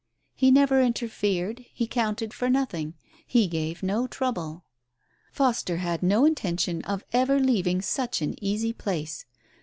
He 0.33 0.49
never 0.49 0.81
interfered, 0.81 1.63
he 1.71 1.85
counted 1.85 2.33
for 2.33 2.49
nothing, 2.49 2.95
he 3.27 3.45
gave 3.45 3.83
no 3.83 4.07
trouble. 4.07 4.65
Foster 5.31 5.77
had 5.77 6.01
no 6.01 6.25
intention 6.25 6.81
of 6.85 7.05
ever 7.13 7.39
leaving 7.39 7.83
such 7.83 8.19
an 8.19 8.33
easy 8.43 8.73
place. 8.73 9.27